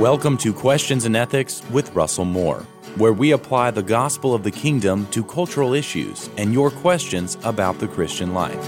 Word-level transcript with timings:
Welcome 0.00 0.36
to 0.38 0.52
Questions 0.52 1.06
and 1.06 1.16
Ethics 1.16 1.62
with 1.70 1.94
Russell 1.94 2.26
Moore, 2.26 2.66
where 2.96 3.14
we 3.14 3.30
apply 3.30 3.70
the 3.70 3.82
gospel 3.82 4.34
of 4.34 4.42
the 4.42 4.50
kingdom 4.50 5.06
to 5.06 5.24
cultural 5.24 5.72
issues 5.72 6.28
and 6.36 6.52
your 6.52 6.70
questions 6.70 7.38
about 7.44 7.78
the 7.78 7.88
Christian 7.88 8.34
life. 8.34 8.62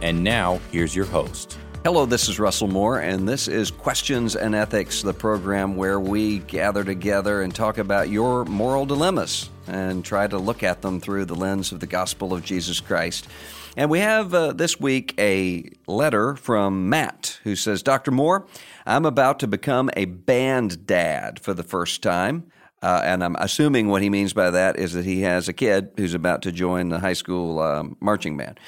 And 0.00 0.22
now, 0.22 0.60
here's 0.70 0.94
your 0.94 1.06
host. 1.06 1.58
Hello, 1.82 2.06
this 2.06 2.28
is 2.28 2.38
Russell 2.38 2.68
Moore, 2.68 3.00
and 3.00 3.28
this 3.28 3.48
is 3.48 3.72
Questions 3.72 4.36
and 4.36 4.54
Ethics, 4.54 5.02
the 5.02 5.12
program 5.12 5.74
where 5.74 5.98
we 5.98 6.38
gather 6.38 6.84
together 6.84 7.42
and 7.42 7.52
talk 7.52 7.78
about 7.78 8.08
your 8.08 8.44
moral 8.44 8.86
dilemmas 8.86 9.50
and 9.66 10.04
try 10.04 10.28
to 10.28 10.38
look 10.38 10.62
at 10.62 10.80
them 10.80 11.00
through 11.00 11.24
the 11.24 11.34
lens 11.34 11.72
of 11.72 11.80
the 11.80 11.88
gospel 11.88 12.32
of 12.32 12.44
Jesus 12.44 12.78
Christ. 12.78 13.26
And 13.76 13.88
we 13.88 14.00
have 14.00 14.34
uh, 14.34 14.52
this 14.52 14.80
week 14.80 15.14
a 15.18 15.70
letter 15.86 16.34
from 16.34 16.88
Matt 16.88 17.38
who 17.44 17.54
says, 17.54 17.82
Dr. 17.82 18.10
Moore, 18.10 18.46
I'm 18.84 19.06
about 19.06 19.38
to 19.40 19.46
become 19.46 19.90
a 19.96 20.06
band 20.06 20.86
dad 20.86 21.40
for 21.40 21.54
the 21.54 21.62
first 21.62 22.02
time. 22.02 22.50
Uh, 22.82 23.02
and 23.04 23.22
I'm 23.22 23.36
assuming 23.36 23.88
what 23.88 24.00
he 24.00 24.08
means 24.08 24.32
by 24.32 24.50
that 24.50 24.78
is 24.78 24.94
that 24.94 25.04
he 25.04 25.20
has 25.20 25.48
a 25.48 25.52
kid 25.52 25.90
who's 25.96 26.14
about 26.14 26.42
to 26.42 26.52
join 26.52 26.88
the 26.88 26.98
high 26.98 27.12
school 27.12 27.58
um, 27.58 27.96
marching 28.00 28.38
band. 28.38 28.58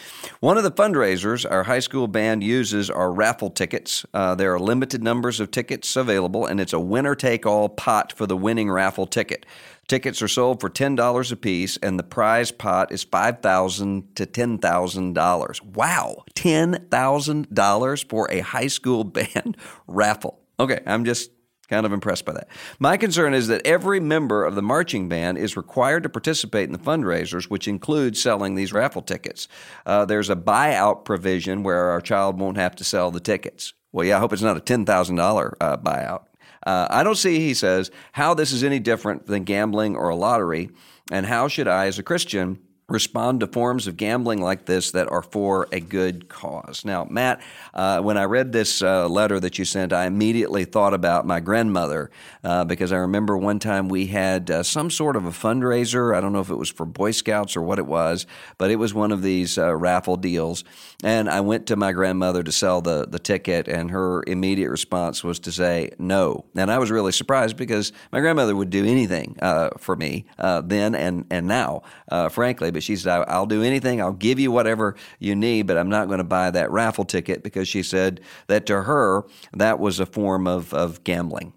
One 0.40 0.58
of 0.58 0.64
the 0.64 0.70
fundraisers 0.70 1.50
our 1.50 1.62
high 1.62 1.78
school 1.78 2.08
band 2.08 2.44
uses 2.44 2.90
are 2.90 3.10
raffle 3.10 3.48
tickets. 3.50 4.04
Uh, 4.12 4.34
there 4.34 4.52
are 4.54 4.60
limited 4.60 5.02
numbers 5.02 5.40
of 5.40 5.50
tickets 5.50 5.96
available, 5.96 6.44
and 6.44 6.60
it's 6.60 6.74
a 6.74 6.80
winner 6.80 7.14
take 7.14 7.46
all 7.46 7.70
pot 7.70 8.12
for 8.12 8.26
the 8.26 8.36
winning 8.36 8.70
raffle 8.70 9.06
ticket. 9.06 9.46
Tickets 9.88 10.22
are 10.22 10.28
sold 10.28 10.60
for 10.60 10.70
$10 10.70 11.32
a 11.32 11.36
piece, 11.36 11.76
and 11.78 11.98
the 11.98 12.04
prize 12.04 12.52
pot 12.52 12.92
is 12.92 13.02
5,000 13.04 14.14
to 14.16 14.26
$10,000. 14.26 15.62
Wow, 15.62 16.24
$10,000 16.34 18.08
for 18.08 18.30
a 18.30 18.40
high 18.40 18.66
school 18.68 19.04
band 19.04 19.56
raffle. 19.86 20.38
Okay, 20.60 20.80
I'm 20.86 21.04
just 21.04 21.30
kind 21.72 21.86
of 21.86 21.92
impressed 21.92 22.26
by 22.26 22.34
that. 22.34 22.48
My 22.78 22.98
concern 22.98 23.32
is 23.32 23.48
that 23.48 23.66
every 23.66 23.98
member 23.98 24.44
of 24.44 24.54
the 24.54 24.62
marching 24.62 25.08
band 25.08 25.38
is 25.38 25.56
required 25.56 26.02
to 26.02 26.10
participate 26.10 26.64
in 26.64 26.72
the 26.72 26.78
fundraisers, 26.78 27.44
which 27.44 27.66
includes 27.66 28.20
selling 28.20 28.54
these 28.54 28.74
raffle 28.74 29.00
tickets. 29.00 29.48
Uh, 29.86 30.04
there's 30.04 30.28
a 30.28 30.36
buyout 30.36 31.06
provision 31.06 31.62
where 31.62 31.88
our 31.88 32.02
child 32.02 32.38
won't 32.38 32.58
have 32.58 32.76
to 32.76 32.84
sell 32.84 33.10
the 33.10 33.20
tickets. 33.20 33.72
Well, 33.90 34.06
yeah, 34.06 34.18
I 34.18 34.20
hope 34.20 34.34
it's 34.34 34.42
not 34.42 34.58
a 34.58 34.60
$10,000 34.60 35.54
uh, 35.60 35.76
buyout. 35.78 36.24
Uh, 36.66 36.88
I 36.90 37.02
don't 37.02 37.16
see, 37.16 37.40
he 37.40 37.54
says, 37.54 37.90
how 38.12 38.34
this 38.34 38.52
is 38.52 38.62
any 38.62 38.78
different 38.78 39.26
than 39.26 39.44
gambling 39.44 39.96
or 39.96 40.10
a 40.10 40.14
lottery, 40.14 40.68
and 41.10 41.24
how 41.24 41.48
should 41.48 41.68
I, 41.68 41.86
as 41.86 41.98
a 41.98 42.02
Christian, 42.02 42.58
respond 42.88 43.40
to 43.40 43.46
forms 43.46 43.86
of 43.86 43.96
gambling 43.96 44.42
like 44.42 44.66
this 44.66 44.90
that 44.90 45.10
are 45.10 45.22
for 45.22 45.68
a 45.72 45.80
good 45.80 46.28
cause. 46.28 46.84
Now, 46.84 47.04
Matt, 47.04 47.40
uh, 47.72 48.00
when 48.00 48.18
I 48.18 48.24
read 48.24 48.52
this 48.52 48.82
uh, 48.82 49.08
letter 49.08 49.38
that 49.40 49.58
you 49.58 49.64
sent, 49.64 49.92
I 49.92 50.06
immediately 50.06 50.64
thought 50.64 50.92
about 50.92 51.26
my 51.26 51.40
grandmother 51.40 52.10
uh, 52.42 52.64
because 52.64 52.92
I 52.92 52.96
remember 52.96 53.38
one 53.38 53.58
time 53.58 53.88
we 53.88 54.06
had 54.06 54.50
uh, 54.50 54.62
some 54.62 54.90
sort 54.90 55.16
of 55.16 55.24
a 55.24 55.30
fundraiser. 55.30 56.14
I 56.14 56.20
don't 56.20 56.32
know 56.32 56.40
if 56.40 56.50
it 56.50 56.56
was 56.56 56.70
for 56.70 56.84
Boy 56.84 57.12
Scouts 57.12 57.56
or 57.56 57.62
what 57.62 57.78
it 57.78 57.86
was, 57.86 58.26
but 58.58 58.70
it 58.70 58.76
was 58.76 58.92
one 58.92 59.12
of 59.12 59.22
these 59.22 59.58
uh, 59.58 59.74
raffle 59.74 60.16
deals. 60.16 60.64
And 61.04 61.30
I 61.30 61.40
went 61.40 61.66
to 61.68 61.76
my 61.76 61.92
grandmother 61.92 62.42
to 62.42 62.52
sell 62.52 62.80
the, 62.80 63.06
the 63.06 63.18
ticket, 63.18 63.68
and 63.68 63.90
her 63.90 64.22
immediate 64.26 64.70
response 64.70 65.24
was 65.24 65.38
to 65.40 65.52
say 65.52 65.90
no. 65.98 66.44
And 66.56 66.70
I 66.70 66.78
was 66.78 66.90
really 66.90 67.12
surprised 67.12 67.56
because 67.56 67.92
my 68.10 68.20
grandmother 68.20 68.54
would 68.54 68.70
do 68.70 68.84
anything 68.84 69.36
uh, 69.40 69.70
for 69.78 69.96
me 69.96 70.26
then 70.64 70.94
and, 70.94 71.26
and 71.30 71.46
now, 71.46 71.82
frankly. 72.30 72.71
But 72.72 72.82
she 72.82 72.96
said, 72.96 73.24
I'll 73.28 73.46
do 73.46 73.62
anything. 73.62 74.00
I'll 74.00 74.12
give 74.12 74.38
you 74.38 74.50
whatever 74.50 74.96
you 75.18 75.34
need, 75.34 75.66
but 75.66 75.76
I'm 75.76 75.88
not 75.88 76.06
going 76.06 76.18
to 76.18 76.24
buy 76.24 76.50
that 76.50 76.70
raffle 76.70 77.04
ticket 77.04 77.42
because 77.42 77.68
she 77.68 77.82
said 77.82 78.20
that 78.48 78.66
to 78.66 78.82
her, 78.82 79.24
that 79.52 79.78
was 79.78 80.00
a 80.00 80.06
form 80.06 80.46
of, 80.46 80.72
of 80.74 81.04
gambling. 81.04 81.52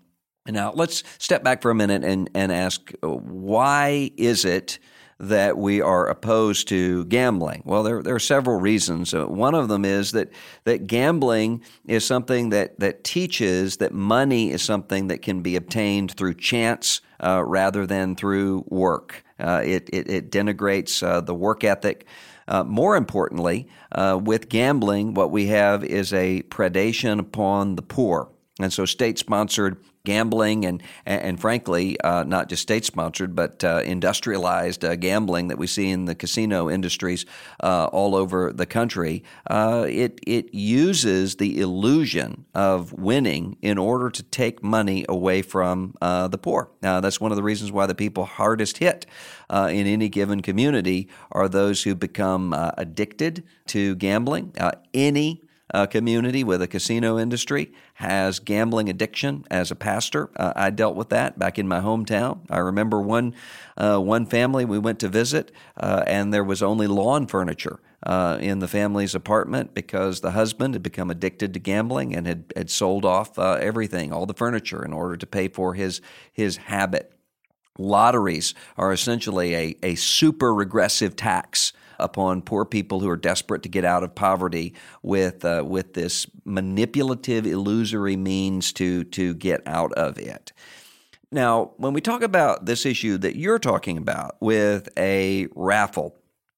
Now, 0.47 0.71
let's 0.73 1.03
step 1.17 1.43
back 1.43 1.61
for 1.61 1.71
a 1.71 1.75
minute 1.75 2.03
and, 2.03 2.29
and 2.35 2.51
ask 2.51 2.93
uh, 3.01 3.07
why 3.09 4.11
is 4.15 4.45
it 4.45 4.77
that 5.19 5.57
we 5.57 5.81
are 5.81 6.07
opposed 6.07 6.67
to 6.69 7.05
gambling? 7.05 7.61
Well, 7.65 7.83
there, 7.83 8.01
there 8.01 8.15
are 8.15 8.19
several 8.19 8.59
reasons. 8.59 9.13
Uh, 9.13 9.25
one 9.25 9.55
of 9.55 9.69
them 9.69 9.85
is 9.85 10.11
that, 10.11 10.29
that 10.65 10.87
gambling 10.87 11.63
is 11.85 12.05
something 12.05 12.49
that, 12.49 12.79
that 12.79 13.03
teaches 13.03 13.77
that 13.77 13.93
money 13.93 14.51
is 14.51 14.61
something 14.61 15.07
that 15.07 15.21
can 15.21 15.41
be 15.41 15.55
obtained 15.55 16.11
through 16.11 16.35
chance 16.35 17.01
uh, 17.23 17.43
rather 17.45 17.85
than 17.85 18.15
through 18.15 18.65
work. 18.67 19.23
Uh, 19.39 19.61
it, 19.63 19.89
it, 19.91 20.09
it, 20.09 20.31
denigrates 20.31 21.05
uh, 21.05 21.21
the 21.21 21.35
work 21.35 21.63
ethic. 21.63 22.05
Uh, 22.47 22.63
more 22.63 22.95
importantly, 22.95 23.67
uh, 23.91 24.19
with 24.21 24.49
gambling, 24.49 25.13
what 25.13 25.31
we 25.31 25.47
have 25.47 25.83
is 25.83 26.13
a 26.13 26.41
predation 26.43 27.19
upon 27.19 27.75
the 27.75 27.81
poor. 27.81 28.29
And 28.59 28.71
so, 28.71 28.85
state 28.85 29.19
sponsored 29.19 29.77
gambling 30.05 30.65
and 30.65 30.81
and, 31.05 31.39
frankly 31.41 31.99
uh, 31.99 32.23
not 32.23 32.47
just 32.47 32.61
state 32.61 32.85
sponsored 32.85 33.35
but 33.35 33.63
uh, 33.63 33.81
industrialized 33.83 34.85
uh, 34.85 34.95
gambling 34.95 35.49
that 35.49 35.57
we 35.57 35.67
see 35.67 35.89
in 35.89 36.05
the 36.05 36.15
casino 36.15 36.69
industries 36.69 37.25
uh, 37.61 37.85
all 37.87 38.15
over 38.15 38.53
the 38.53 38.65
country 38.65 39.23
uh, 39.49 39.85
it 39.89 40.19
it 40.25 40.53
uses 40.53 41.35
the 41.35 41.59
illusion 41.59 42.45
of 42.53 42.93
winning 42.93 43.57
in 43.61 43.77
order 43.77 44.09
to 44.09 44.23
take 44.23 44.63
money 44.63 45.03
away 45.09 45.41
from 45.41 45.95
uh, 46.01 46.27
the 46.27 46.37
poor. 46.37 46.69
That's 46.81 47.19
one 47.19 47.31
of 47.31 47.35
the 47.35 47.43
reasons 47.43 47.71
why 47.71 47.87
the 47.87 47.95
people 47.95 48.25
hardest 48.25 48.77
hit 48.77 49.07
in 49.49 49.87
any 49.87 50.07
given 50.07 50.41
community 50.41 51.09
are 51.31 51.49
those 51.49 51.81
who 51.81 51.95
become 51.95 52.53
addicted 52.77 53.43
to 53.67 53.95
gambling. 53.95 54.53
Any 54.93 55.41
uh, 55.73 55.85
community 55.87 56.43
with 56.43 56.61
a 56.61 56.67
casino 56.67 57.17
industry 57.17 57.71
has 57.95 58.39
gambling 58.39 58.89
addiction. 58.89 59.45
As 59.49 59.71
a 59.71 59.75
pastor, 59.75 60.29
uh, 60.35 60.53
I 60.55 60.69
dealt 60.69 60.95
with 60.95 61.09
that 61.09 61.39
back 61.39 61.57
in 61.57 61.67
my 61.67 61.79
hometown. 61.79 62.39
I 62.49 62.59
remember 62.59 63.01
one 63.01 63.33
uh, 63.77 63.99
one 63.99 64.25
family 64.25 64.63
we 64.65 64.79
went 64.79 64.99
to 64.99 65.09
visit, 65.09 65.51
uh, 65.77 66.03
and 66.07 66.33
there 66.33 66.43
was 66.43 66.61
only 66.61 66.87
lawn 66.87 67.27
furniture. 67.27 67.79
Uh, 68.03 68.37
in 68.39 68.59
the 68.59 68.67
family's 68.67 69.15
apartment 69.15 69.73
because 69.73 70.21
the 70.21 70.29
husband 70.29 70.75
had 70.75 70.83
become 70.83 71.09
addicted 71.09 71.55
to 71.55 71.59
gambling 71.59 72.15
and 72.15 72.27
had, 72.27 72.53
had 72.55 72.69
sold 72.69 73.03
off 73.03 73.39
uh, 73.39 73.53
everything, 73.53 74.13
all 74.13 74.27
the 74.27 74.33
furniture, 74.33 74.85
in 74.85 74.93
order 74.93 75.17
to 75.17 75.25
pay 75.25 75.47
for 75.47 75.73
his 75.73 76.01
his 76.31 76.57
habit. 76.57 77.11
Lotteries 77.79 78.53
are 78.77 78.93
essentially 78.93 79.55
a, 79.55 79.75
a 79.81 79.95
super 79.95 80.53
regressive 80.53 81.15
tax 81.15 81.73
upon 81.99 82.41
poor 82.41 82.65
people 82.65 82.99
who 82.99 83.09
are 83.09 83.17
desperate 83.17 83.63
to 83.63 83.69
get 83.69 83.85
out 83.85 84.03
of 84.03 84.15
poverty 84.15 84.73
with 85.01 85.45
uh, 85.45 85.63
with 85.65 85.93
this 85.93 86.27
manipulative, 86.43 87.45
illusory 87.45 88.15
means 88.15 88.73
to 88.73 89.03
to 89.05 89.33
get 89.33 89.61
out 89.67 89.93
of 89.93 90.17
it. 90.17 90.51
Now, 91.31 91.71
when 91.77 91.93
we 91.93 92.01
talk 92.01 92.21
about 92.21 92.65
this 92.65 92.85
issue 92.85 93.17
that 93.17 93.35
you're 93.35 93.59
talking 93.59 93.97
about 93.97 94.37
with 94.39 94.87
a 94.97 95.47
raffle, 95.55 96.15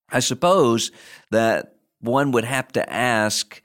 I 0.09 0.19
suppose 0.19 0.91
that 1.31 1.77
one 1.99 2.31
would 2.31 2.45
have 2.45 2.71
to 2.73 2.93
ask 2.93 3.61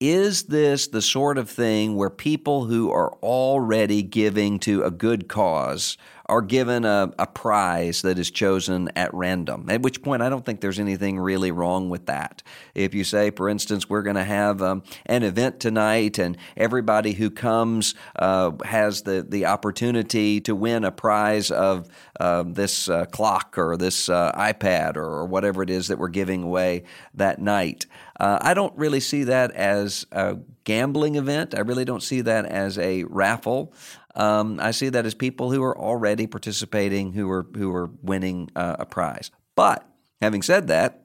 is 0.00 0.44
this 0.44 0.88
the 0.88 1.00
sort 1.00 1.38
of 1.38 1.48
thing 1.48 1.94
where 1.94 2.10
people 2.10 2.64
who 2.64 2.90
are 2.90 3.12
already 3.22 4.02
giving 4.02 4.58
to 4.58 4.82
a 4.82 4.90
good 4.90 5.28
cause 5.28 5.96
are 6.26 6.42
given 6.42 6.84
a, 6.84 7.12
a 7.18 7.26
prize 7.26 8.02
that 8.02 8.18
is 8.18 8.30
chosen 8.30 8.90
at 8.96 9.12
random. 9.12 9.68
At 9.68 9.82
which 9.82 10.02
point, 10.02 10.22
I 10.22 10.28
don't 10.28 10.44
think 10.44 10.60
there's 10.60 10.78
anything 10.78 11.18
really 11.18 11.50
wrong 11.50 11.90
with 11.90 12.06
that. 12.06 12.42
If 12.74 12.94
you 12.94 13.04
say, 13.04 13.30
for 13.30 13.48
instance, 13.48 13.88
we're 13.88 14.02
going 14.02 14.16
to 14.16 14.24
have 14.24 14.62
um, 14.62 14.82
an 15.06 15.22
event 15.22 15.60
tonight, 15.60 16.18
and 16.18 16.36
everybody 16.56 17.12
who 17.12 17.30
comes 17.30 17.94
uh, 18.16 18.52
has 18.64 19.02
the 19.02 19.26
the 19.28 19.46
opportunity 19.46 20.40
to 20.40 20.54
win 20.54 20.84
a 20.84 20.92
prize 20.92 21.50
of 21.50 21.88
uh, 22.20 22.44
this 22.46 22.88
uh, 22.88 23.04
clock 23.06 23.58
or 23.58 23.76
this 23.76 24.08
uh, 24.08 24.32
iPad 24.32 24.96
or, 24.96 25.04
or, 25.04 25.26
whatever 25.26 25.62
it 25.62 25.70
is 25.70 25.88
that 25.88 25.98
we're 25.98 26.08
giving 26.08 26.42
away 26.42 26.84
that 27.14 27.40
night. 27.40 27.86
Uh, 28.20 28.38
I 28.40 28.54
don't 28.54 28.76
really 28.76 29.00
see 29.00 29.24
that 29.24 29.50
as 29.52 30.06
a 30.12 30.36
gambling 30.64 31.16
event. 31.16 31.54
I 31.56 31.60
really 31.60 31.84
don't 31.84 32.02
see 32.02 32.20
that 32.20 32.44
as 32.46 32.78
a 32.78 33.04
raffle. 33.04 33.72
Um, 34.14 34.58
I 34.60 34.72
see 34.72 34.88
that 34.90 35.06
as 35.06 35.14
people 35.14 35.50
who 35.50 35.62
are 35.62 35.76
already 35.76 36.26
participating, 36.26 37.12
who 37.12 37.30
are 37.30 37.46
who 37.54 37.74
are 37.74 37.90
winning 38.02 38.50
uh, 38.54 38.76
a 38.78 38.86
prize. 38.86 39.30
But 39.54 39.86
having 40.20 40.42
said 40.42 40.68
that, 40.68 41.02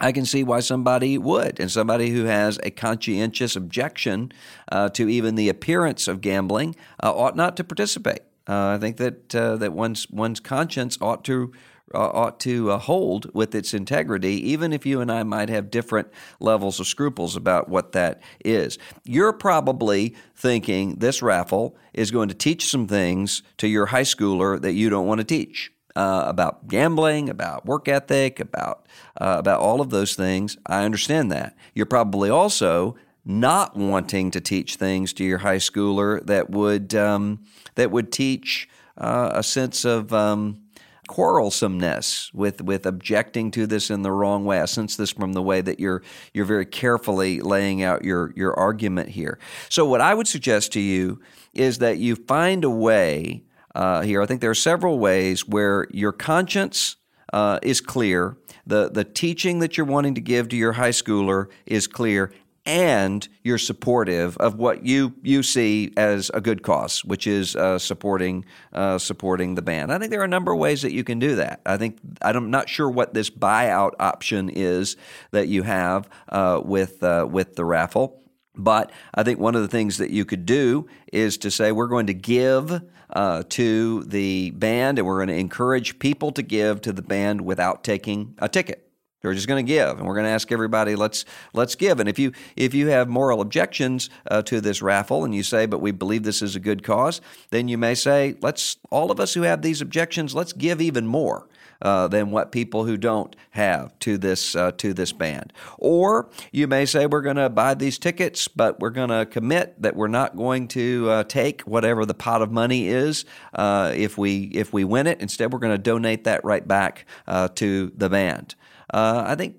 I 0.00 0.12
can 0.12 0.24
see 0.24 0.44
why 0.44 0.60
somebody 0.60 1.18
would, 1.18 1.58
and 1.60 1.70
somebody 1.70 2.10
who 2.10 2.24
has 2.24 2.58
a 2.62 2.70
conscientious 2.70 3.56
objection 3.56 4.32
uh, 4.70 4.88
to 4.90 5.08
even 5.08 5.34
the 5.34 5.48
appearance 5.48 6.08
of 6.08 6.20
gambling 6.20 6.76
uh, 7.02 7.12
ought 7.12 7.36
not 7.36 7.56
to 7.56 7.64
participate. 7.64 8.20
Uh, 8.46 8.68
I 8.68 8.78
think 8.78 8.96
that 8.96 9.34
uh, 9.34 9.56
that 9.56 9.72
one's 9.72 10.08
one's 10.10 10.40
conscience 10.40 10.96
ought 11.00 11.24
to 11.24 11.52
uh, 11.94 12.08
ought 12.08 12.40
to 12.40 12.70
uh, 12.72 12.78
hold 12.78 13.32
with 13.34 13.54
its 13.54 13.74
integrity, 13.74 14.50
even 14.50 14.72
if 14.72 14.86
you 14.86 15.00
and 15.00 15.10
I 15.10 15.22
might 15.22 15.48
have 15.48 15.70
different 15.70 16.08
levels 16.40 16.80
of 16.80 16.86
scruples 16.86 17.36
about 17.36 17.68
what 17.68 17.92
that 17.92 18.22
is. 18.44 18.78
You're 19.04 19.32
probably 19.32 20.14
thinking 20.34 20.96
this 20.96 21.22
raffle 21.22 21.76
is 21.92 22.10
going 22.10 22.28
to 22.28 22.34
teach 22.34 22.66
some 22.66 22.86
things 22.86 23.42
to 23.58 23.68
your 23.68 23.86
high 23.86 24.02
schooler 24.02 24.60
that 24.60 24.72
you 24.72 24.90
don't 24.90 25.06
want 25.06 25.18
to 25.18 25.24
teach. 25.24 25.72
Uh, 25.96 26.26
about 26.28 26.68
gambling, 26.68 27.28
about 27.28 27.66
work 27.66 27.88
ethic, 27.88 28.38
about 28.38 28.86
uh, 29.20 29.34
about 29.40 29.58
all 29.58 29.80
of 29.80 29.90
those 29.90 30.14
things. 30.14 30.56
I 30.64 30.84
understand 30.84 31.32
that. 31.32 31.56
You're 31.74 31.86
probably 31.86 32.30
also 32.30 32.94
not 33.24 33.76
wanting 33.76 34.30
to 34.30 34.40
teach 34.40 34.76
things 34.76 35.12
to 35.12 35.24
your 35.24 35.38
high 35.38 35.56
schooler 35.56 36.24
that 36.26 36.50
would 36.50 36.94
um, 36.94 37.44
that 37.74 37.90
would 37.90 38.10
teach 38.10 38.68
uh, 38.96 39.30
a 39.34 39.42
sense 39.42 39.84
of 39.84 40.12
um, 40.12 40.62
quarrelsomeness 41.08 42.32
with 42.32 42.62
with 42.62 42.86
objecting 42.86 43.50
to 43.50 43.66
this 43.66 43.90
in 43.90 44.02
the 44.02 44.12
wrong 44.12 44.44
way. 44.44 44.60
I 44.60 44.66
sense 44.66 44.94
this 44.94 45.10
from 45.10 45.32
the 45.32 45.42
way 45.42 45.60
that 45.62 45.80
you're 45.80 46.02
you're 46.32 46.44
very 46.44 46.66
carefully 46.66 47.40
laying 47.40 47.82
out 47.82 48.04
your 48.04 48.32
your 48.36 48.54
argument 48.54 49.08
here. 49.08 49.38
So 49.68 49.84
what 49.84 50.00
I 50.00 50.14
would 50.14 50.28
suggest 50.28 50.72
to 50.74 50.80
you 50.80 51.20
is 51.54 51.78
that 51.78 51.98
you 51.98 52.14
find 52.14 52.64
a 52.64 52.70
way 52.70 53.42
uh, 53.74 54.02
here. 54.02 54.22
I 54.22 54.26
think 54.26 54.40
there 54.40 54.50
are 54.50 54.54
several 54.54 54.98
ways 54.98 55.48
where 55.48 55.86
your 55.90 56.12
conscience 56.12 56.96
uh, 57.32 57.58
is 57.62 57.80
clear. 57.80 58.36
The 58.66 58.90
the 58.90 59.04
teaching 59.04 59.58
that 59.60 59.76
you're 59.76 59.86
wanting 59.86 60.14
to 60.14 60.20
give 60.20 60.48
to 60.50 60.56
your 60.56 60.74
high 60.74 60.90
schooler 60.90 61.46
is 61.66 61.86
clear, 61.86 62.32
and 62.68 63.26
you're 63.42 63.58
supportive 63.58 64.36
of 64.36 64.56
what 64.56 64.84
you 64.84 65.14
you 65.22 65.42
see 65.42 65.90
as 65.96 66.30
a 66.34 66.40
good 66.40 66.62
cause, 66.62 67.02
which 67.02 67.26
is 67.26 67.56
uh, 67.56 67.78
supporting 67.78 68.44
uh, 68.74 68.98
supporting 68.98 69.54
the 69.54 69.62
band. 69.62 69.90
I 69.90 69.98
think 69.98 70.10
there 70.10 70.20
are 70.20 70.24
a 70.24 70.28
number 70.28 70.52
of 70.52 70.58
ways 70.58 70.82
that 70.82 70.92
you 70.92 71.02
can 71.02 71.18
do 71.18 71.36
that. 71.36 71.62
I 71.64 71.78
think 71.78 71.98
I'm 72.20 72.50
not 72.50 72.68
sure 72.68 72.88
what 72.88 73.14
this 73.14 73.30
buyout 73.30 73.92
option 73.98 74.50
is 74.50 74.96
that 75.30 75.48
you 75.48 75.62
have 75.62 76.08
uh, 76.28 76.60
with 76.62 77.02
uh, 77.02 77.26
with 77.28 77.56
the 77.56 77.64
raffle. 77.64 78.22
But 78.54 78.90
I 79.14 79.22
think 79.22 79.38
one 79.38 79.54
of 79.54 79.62
the 79.62 79.68
things 79.68 79.98
that 79.98 80.10
you 80.10 80.24
could 80.24 80.44
do 80.44 80.88
is 81.12 81.38
to 81.38 81.50
say, 81.50 81.70
we're 81.70 81.86
going 81.86 82.08
to 82.08 82.14
give 82.14 82.82
uh, 83.10 83.44
to 83.50 84.02
the 84.02 84.50
band 84.50 84.98
and 84.98 85.06
we're 85.06 85.24
going 85.24 85.28
to 85.28 85.36
encourage 85.36 86.00
people 86.00 86.32
to 86.32 86.42
give 86.42 86.80
to 86.82 86.92
the 86.92 87.02
band 87.02 87.40
without 87.40 87.84
taking 87.84 88.34
a 88.38 88.48
ticket. 88.48 88.87
We're 89.22 89.34
just 89.34 89.48
going 89.48 89.64
to 89.64 89.68
give, 89.68 89.98
and 89.98 90.06
we're 90.06 90.14
going 90.14 90.26
to 90.26 90.30
ask 90.30 90.52
everybody. 90.52 90.94
Let's 90.94 91.24
let's 91.52 91.74
give. 91.74 91.98
And 91.98 92.08
if 92.08 92.18
you 92.18 92.32
if 92.54 92.72
you 92.72 92.88
have 92.88 93.08
moral 93.08 93.40
objections 93.40 94.10
uh, 94.30 94.42
to 94.42 94.60
this 94.60 94.80
raffle, 94.80 95.24
and 95.24 95.34
you 95.34 95.42
say, 95.42 95.66
"But 95.66 95.80
we 95.80 95.90
believe 95.90 96.22
this 96.22 96.40
is 96.40 96.54
a 96.54 96.60
good 96.60 96.84
cause," 96.84 97.20
then 97.50 97.66
you 97.66 97.78
may 97.78 97.94
say, 97.94 98.36
"Let's 98.40 98.76
all 98.90 99.10
of 99.10 99.18
us 99.18 99.34
who 99.34 99.42
have 99.42 99.62
these 99.62 99.80
objections, 99.80 100.34
let's 100.34 100.52
give 100.52 100.80
even 100.80 101.06
more." 101.06 101.48
Uh, 101.80 102.08
than 102.08 102.32
what 102.32 102.50
people 102.50 102.84
who 102.84 102.96
don't 102.96 103.36
have 103.50 103.96
to 104.00 104.18
this 104.18 104.56
uh, 104.56 104.72
to 104.72 104.92
this 104.92 105.12
band. 105.12 105.52
Or 105.78 106.28
you 106.50 106.66
may 106.66 106.84
say 106.84 107.06
we're 107.06 107.22
going 107.22 107.36
to 107.36 107.48
buy 107.48 107.74
these 107.74 107.98
tickets, 107.98 108.48
but 108.48 108.80
we're 108.80 108.90
going 108.90 109.10
to 109.10 109.24
commit 109.26 109.80
that 109.80 109.94
we're 109.94 110.08
not 110.08 110.36
going 110.36 110.66
to 110.68 111.08
uh, 111.08 111.24
take 111.24 111.60
whatever 111.62 112.04
the 112.04 112.14
pot 112.14 112.42
of 112.42 112.50
money 112.50 112.88
is 112.88 113.24
uh, 113.54 113.92
if 113.94 114.18
we 114.18 114.44
if 114.54 114.72
we 114.72 114.82
win 114.82 115.06
it. 115.06 115.20
Instead, 115.20 115.52
we're 115.52 115.60
going 115.60 115.74
to 115.74 115.78
donate 115.78 116.24
that 116.24 116.44
right 116.44 116.66
back 116.66 117.06
uh, 117.28 117.46
to 117.54 117.92
the 117.96 118.08
band 118.08 118.56
uh, 118.92 119.24
I 119.26 119.34
think 119.34 119.56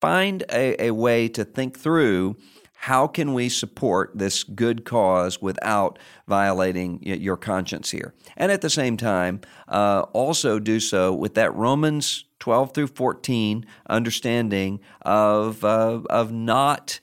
find 0.00 0.42
a, 0.50 0.86
a 0.86 0.90
way 0.92 1.28
to 1.28 1.44
think 1.44 1.78
through 1.78 2.36
how 2.84 3.06
can 3.06 3.34
we 3.34 3.46
support 3.50 4.10
this 4.14 4.42
good 4.42 4.86
cause 4.86 5.42
without 5.42 5.98
violating 6.26 6.98
your 7.02 7.36
conscience 7.36 7.90
here? 7.90 8.14
And 8.38 8.50
at 8.50 8.62
the 8.62 8.70
same 8.70 8.96
time 8.96 9.42
uh, 9.68 10.06
also 10.14 10.58
do 10.58 10.80
so 10.80 11.12
with 11.12 11.34
that 11.34 11.54
romans 11.54 12.24
12 12.38 12.72
through 12.72 12.86
14 12.86 13.66
understanding 13.90 14.80
of, 15.02 15.62
uh, 15.62 16.00
of 16.08 16.32
not 16.32 17.00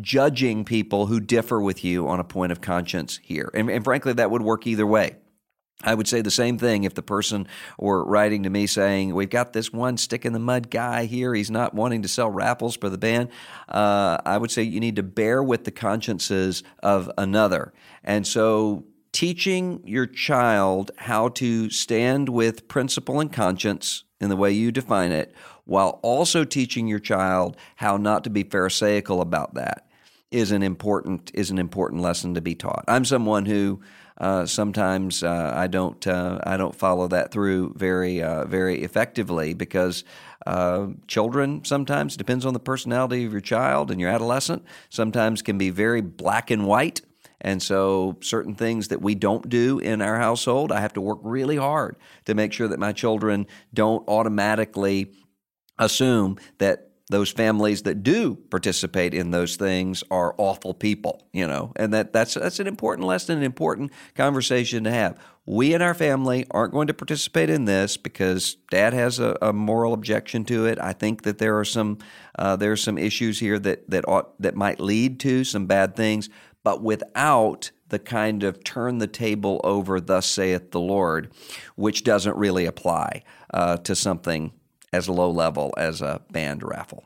judging 0.00 0.64
people 0.64 1.06
who 1.06 1.20
differ 1.20 1.60
with 1.60 1.84
you 1.84 2.08
on 2.08 2.18
a 2.18 2.24
point 2.24 2.50
of 2.50 2.60
conscience 2.60 3.20
here. 3.22 3.52
And, 3.54 3.70
and 3.70 3.84
frankly 3.84 4.14
that 4.14 4.32
would 4.32 4.42
work 4.42 4.66
either 4.66 4.86
way 4.86 5.14
I 5.84 5.94
would 5.94 6.08
say 6.08 6.22
the 6.22 6.30
same 6.30 6.58
thing 6.58 6.82
if 6.82 6.94
the 6.94 7.02
person 7.02 7.46
were 7.78 8.04
writing 8.04 8.42
to 8.42 8.50
me 8.50 8.66
saying, 8.66 9.14
We've 9.14 9.30
got 9.30 9.52
this 9.52 9.72
one 9.72 9.96
stick 9.96 10.24
in 10.24 10.32
the 10.32 10.40
mud 10.40 10.70
guy 10.70 11.04
here. 11.04 11.34
He's 11.34 11.52
not 11.52 11.72
wanting 11.72 12.02
to 12.02 12.08
sell 12.08 12.30
raffles 12.30 12.76
for 12.76 12.88
the 12.88 12.98
band. 12.98 13.28
Uh, 13.68 14.18
I 14.24 14.38
would 14.38 14.50
say 14.50 14.62
you 14.62 14.80
need 14.80 14.96
to 14.96 15.04
bear 15.04 15.40
with 15.40 15.64
the 15.64 15.70
consciences 15.70 16.64
of 16.82 17.10
another. 17.16 17.72
And 18.02 18.26
so, 18.26 18.86
teaching 19.12 19.80
your 19.84 20.06
child 20.06 20.90
how 20.96 21.28
to 21.28 21.70
stand 21.70 22.28
with 22.28 22.66
principle 22.66 23.20
and 23.20 23.32
conscience 23.32 24.02
in 24.20 24.30
the 24.30 24.36
way 24.36 24.50
you 24.50 24.72
define 24.72 25.12
it, 25.12 25.32
while 25.64 26.00
also 26.02 26.44
teaching 26.44 26.88
your 26.88 26.98
child 26.98 27.56
how 27.76 27.96
not 27.96 28.24
to 28.24 28.30
be 28.30 28.42
Pharisaical 28.42 29.20
about 29.20 29.54
that 29.54 29.88
is 30.30 30.50
an 30.50 30.62
important 30.62 31.30
is 31.34 31.50
an 31.50 31.58
important 31.58 32.02
lesson 32.02 32.34
to 32.34 32.40
be 32.40 32.54
taught. 32.54 32.84
I'm 32.88 33.04
someone 33.04 33.46
who 33.46 33.80
uh, 34.18 34.46
sometimes 34.46 35.22
uh, 35.22 35.52
I 35.54 35.68
don't 35.68 36.04
uh, 36.06 36.40
I 36.42 36.56
don't 36.56 36.74
follow 36.74 37.08
that 37.08 37.30
through 37.30 37.74
very 37.76 38.22
uh, 38.22 38.44
very 38.46 38.82
effectively 38.82 39.54
because 39.54 40.04
uh, 40.46 40.88
children 41.06 41.64
sometimes 41.64 42.16
depends 42.16 42.44
on 42.44 42.54
the 42.54 42.60
personality 42.60 43.24
of 43.24 43.32
your 43.32 43.40
child 43.40 43.90
and 43.90 44.00
your 44.00 44.10
adolescent 44.10 44.64
sometimes 44.88 45.42
can 45.42 45.58
be 45.58 45.70
very 45.70 46.00
black 46.00 46.50
and 46.50 46.66
white. 46.66 47.00
And 47.40 47.62
so, 47.62 48.16
certain 48.20 48.56
things 48.56 48.88
that 48.88 49.00
we 49.00 49.14
don't 49.14 49.48
do 49.48 49.78
in 49.78 50.02
our 50.02 50.18
household, 50.18 50.72
I 50.72 50.80
have 50.80 50.94
to 50.94 51.00
work 51.00 51.20
really 51.22 51.56
hard 51.56 51.94
to 52.24 52.34
make 52.34 52.52
sure 52.52 52.66
that 52.66 52.80
my 52.80 52.92
children 52.92 53.46
don't 53.72 54.06
automatically 54.08 55.12
assume 55.78 56.38
that 56.58 56.87
those 57.10 57.30
families 57.30 57.82
that 57.82 58.02
do 58.02 58.36
participate 58.50 59.14
in 59.14 59.30
those 59.30 59.56
things 59.56 60.04
are 60.10 60.34
awful 60.36 60.74
people, 60.74 61.26
you 61.32 61.46
know, 61.46 61.72
and 61.76 61.92
that 61.94 62.12
that's 62.12 62.34
that's 62.34 62.60
an 62.60 62.66
important 62.66 63.06
lesson, 63.06 63.38
an 63.38 63.44
important 63.44 63.92
conversation 64.14 64.84
to 64.84 64.90
have. 64.90 65.18
We 65.46 65.72
in 65.72 65.80
our 65.80 65.94
family 65.94 66.46
aren't 66.50 66.74
going 66.74 66.88
to 66.88 66.94
participate 66.94 67.48
in 67.48 67.64
this 67.64 67.96
because 67.96 68.56
Dad 68.70 68.92
has 68.92 69.18
a, 69.18 69.38
a 69.40 69.52
moral 69.54 69.94
objection 69.94 70.44
to 70.46 70.66
it. 70.66 70.78
I 70.78 70.92
think 70.92 71.22
that 71.22 71.38
there 71.38 71.58
are 71.58 71.64
some 71.64 71.98
uh, 72.38 72.56
there 72.56 72.72
are 72.72 72.76
some 72.76 72.98
issues 72.98 73.38
here 73.38 73.58
that 73.58 73.88
that 73.88 74.06
ought 74.06 74.40
that 74.42 74.54
might 74.54 74.78
lead 74.78 75.18
to 75.20 75.44
some 75.44 75.66
bad 75.66 75.96
things, 75.96 76.28
but 76.62 76.82
without 76.82 77.70
the 77.88 77.98
kind 77.98 78.42
of 78.42 78.62
turn 78.64 78.98
the 78.98 79.06
table 79.06 79.62
over, 79.64 79.98
thus 79.98 80.26
saith 80.26 80.72
the 80.72 80.80
Lord, 80.80 81.32
which 81.74 82.04
doesn't 82.04 82.36
really 82.36 82.66
apply 82.66 83.22
uh, 83.54 83.78
to 83.78 83.94
something 83.94 84.52
as 84.92 85.08
low 85.08 85.30
level 85.30 85.74
as 85.76 86.00
a 86.00 86.22
band 86.30 86.62
raffle. 86.62 87.04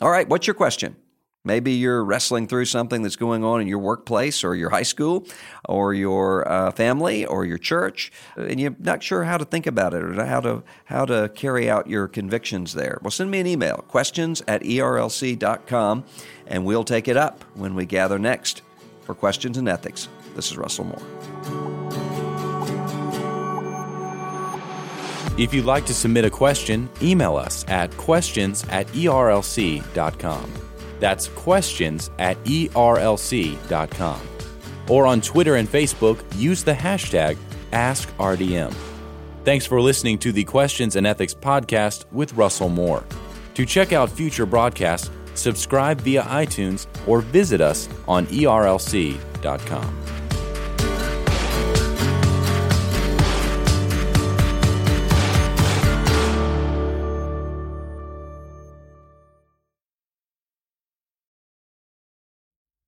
All 0.00 0.10
right, 0.10 0.28
what's 0.28 0.46
your 0.46 0.54
question? 0.54 0.96
Maybe 1.42 1.72
you're 1.72 2.04
wrestling 2.04 2.46
through 2.48 2.66
something 2.66 3.02
that's 3.02 3.16
going 3.16 3.44
on 3.44 3.62
in 3.62 3.66
your 3.66 3.78
workplace 3.78 4.44
or 4.44 4.54
your 4.54 4.68
high 4.68 4.82
school 4.82 5.26
or 5.66 5.94
your 5.94 6.46
uh, 6.46 6.70
family 6.70 7.24
or 7.24 7.46
your 7.46 7.56
church, 7.56 8.12
and 8.36 8.60
you're 8.60 8.76
not 8.78 9.02
sure 9.02 9.24
how 9.24 9.38
to 9.38 9.46
think 9.46 9.66
about 9.66 9.94
it 9.94 10.02
or 10.02 10.22
how 10.24 10.40
to, 10.40 10.62
how 10.84 11.06
to 11.06 11.30
carry 11.34 11.70
out 11.70 11.86
your 11.86 12.08
convictions 12.08 12.74
there. 12.74 12.98
Well, 13.02 13.10
send 13.10 13.30
me 13.30 13.40
an 13.40 13.46
email, 13.46 13.76
questions 13.88 14.42
at 14.46 14.62
erlc.com, 14.62 16.04
and 16.46 16.66
we'll 16.66 16.84
take 16.84 17.08
it 17.08 17.16
up 17.16 17.42
when 17.54 17.74
we 17.74 17.86
gather 17.86 18.18
next 18.18 18.60
for 19.00 19.14
Questions 19.14 19.56
and 19.56 19.68
Ethics. 19.68 20.08
This 20.36 20.50
is 20.50 20.58
Russell 20.58 20.84
Moore. 20.84 21.79
If 25.38 25.54
you'd 25.54 25.64
like 25.64 25.86
to 25.86 25.94
submit 25.94 26.24
a 26.24 26.30
question, 26.30 26.88
email 27.02 27.36
us 27.36 27.64
at 27.68 27.96
questions 27.96 28.64
at 28.68 28.86
erlc.com. 28.88 30.52
That's 30.98 31.28
questions 31.28 32.10
at 32.18 32.42
erlc.com. 32.44 34.20
Or 34.88 35.06
on 35.06 35.20
Twitter 35.20 35.56
and 35.56 35.68
Facebook, 35.68 36.22
use 36.36 36.64
the 36.64 36.74
hashtag 36.74 37.36
AskRDM. 37.72 38.74
Thanks 39.44 39.64
for 39.64 39.80
listening 39.80 40.18
to 40.18 40.32
the 40.32 40.44
Questions 40.44 40.96
and 40.96 41.06
Ethics 41.06 41.32
podcast 41.34 42.04
with 42.12 42.34
Russell 42.34 42.68
Moore. 42.68 43.04
To 43.54 43.64
check 43.64 43.92
out 43.92 44.10
future 44.10 44.44
broadcasts, 44.44 45.10
subscribe 45.34 46.00
via 46.02 46.22
iTunes 46.22 46.86
or 47.06 47.20
visit 47.20 47.60
us 47.60 47.88
on 48.06 48.26
erlc.com. 48.26 50.19